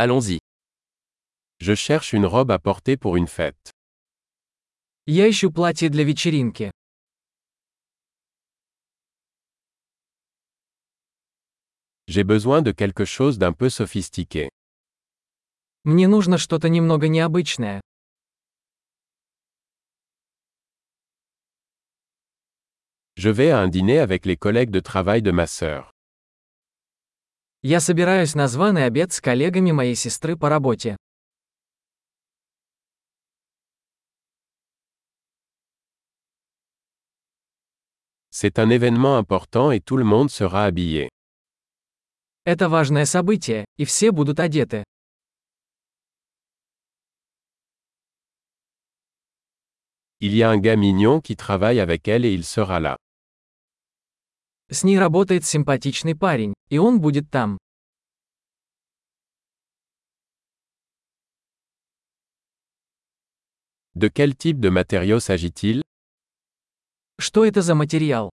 [0.00, 0.38] Allons-y.
[1.58, 3.72] Je cherche une robe à porter pour une fête.
[5.08, 6.70] Я ищу платье для вечеринки.
[12.06, 14.50] J'ai besoin de quelque chose d'un peu sophistiqué.
[15.82, 17.80] Мне нужно что-то немного необычное.
[23.16, 25.90] Je vais à un dîner avec les collègues de travail de ma sœur.
[27.62, 30.96] Я собираюсь на званый обед с коллегами моей сестры по работе.
[38.30, 41.08] C'est un événement important et tout le monde sera habillé.
[42.44, 44.84] Это важное событие, и все будут одеты.
[50.20, 52.96] Il y a un gars mignon qui travaille avec elle et il sera là.
[54.70, 57.58] С ней работает симпатичный парень, и он будет там.
[63.94, 65.82] De quel type de matériau s'agit-il
[67.18, 68.30] Что это за материал?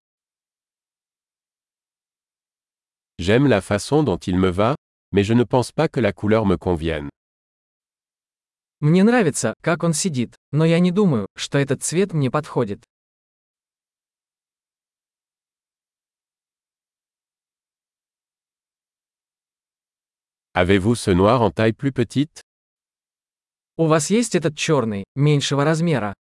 [3.18, 4.76] J'aime la façon dont il me va,
[5.12, 7.10] mais je ne pense pas que la couleur me convienne.
[8.82, 12.84] Мне нравится, как он сидит, но я не думаю, что этот цвет мне подходит.
[20.58, 22.42] Avez-vous ce noir en taille plus petite
[23.78, 26.14] У вас есть этот черный, меньшего размера?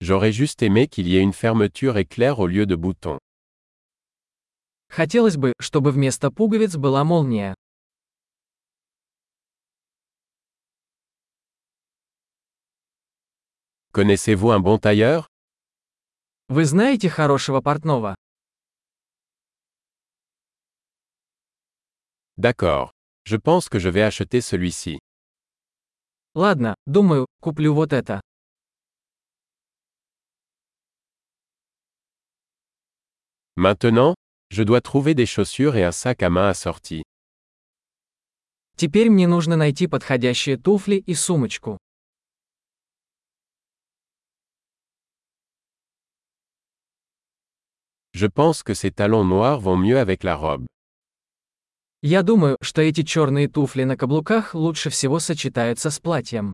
[0.00, 3.20] J'aurais juste aimé qu'il y ait une fermeture éclair au lieu de boutons.
[4.90, 7.54] Хотелось бы, чтобы вместо пуговиц была молния.
[13.92, 15.28] Connaissez-vous un bon tailleur
[16.48, 18.16] Вы знаете хорошего портного?
[22.37, 22.91] D'accord.
[23.25, 24.99] Je pense que je vais acheter celui-ci.
[26.33, 28.21] Ладно, думаю, куплю вот это.
[33.57, 34.15] Maintenant,
[34.49, 37.03] je dois trouver des chaussures et un sac à main assortis.
[38.75, 41.77] Теперь мне нужно найти подходящие туфли и сумочку.
[48.13, 50.65] Je pense que ces talons noirs vont mieux avec la robe.
[52.02, 56.52] Я думаю, что эти черные туфли на каблуках лучше всего сочетаются с платьем.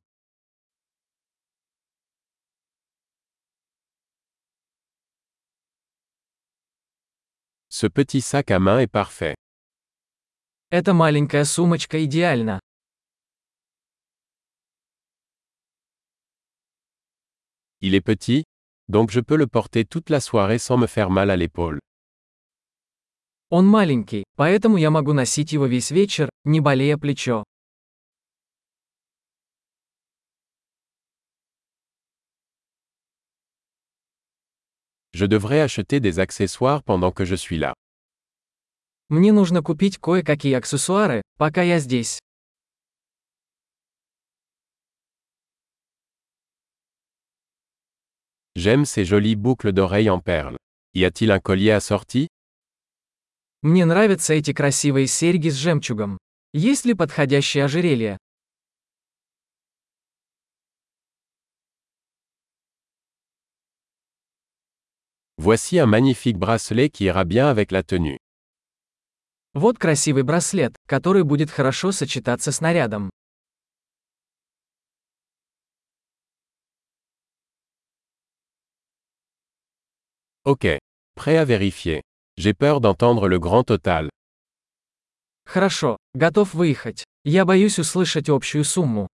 [7.68, 9.34] Ce petit sac à main est parfait.
[10.70, 12.60] Эта маленькая сумочка идеальна.
[17.80, 18.44] Il est petit,
[18.88, 21.80] donc je peux le porter toute la soirée sans me faire mal à l'épaule.
[23.54, 27.44] Он маленький, поэтому я могу носить его весь вечер, не болея плечо.
[35.12, 37.74] Je devrais acheter des accessoires pendant que je suis là.
[39.10, 42.20] Мне нужно купить кое-какие аксессуары, пока я здесь.
[48.54, 50.56] J'aime ces jolies boucles d'oreilles en perles.
[50.94, 52.28] Y a-t-il un collier assorti
[53.62, 56.18] Мне нравятся эти красивые серьги с жемчугом.
[56.52, 58.18] Есть ли подходящее ожерелье?
[65.38, 68.18] Voici un magnifique bracelet qui ira bien avec la tenue.
[69.54, 73.10] Вот красивый браслет, который будет хорошо сочетаться с нарядом.
[80.44, 80.78] Ok.
[81.14, 82.02] Prêt à vérifier.
[82.42, 84.10] J'ai peur d'entendre le grand total.
[85.46, 87.04] Хорошо, готов выехать.
[87.24, 89.06] Я боюсь услышать общую сумму.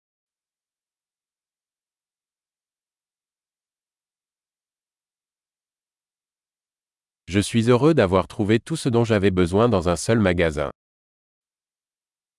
[7.27, 10.71] Je suis heureux d'avoir trouvé tout ce dont j'avais besoin dans un seul magasin.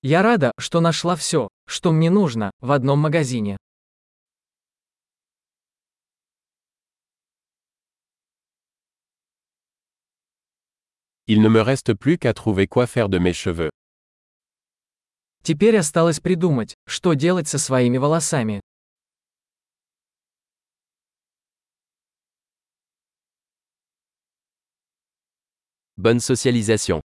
[0.01, 3.57] Я рада, что нашла все, что мне нужно, в одном магазине.
[11.26, 13.70] Il ne me reste plus qu'à trouver quoi faire de mes cheveux.
[15.43, 18.61] Теперь осталось придумать, что делать со своими волосами.
[25.99, 27.02] Bonne socialisation.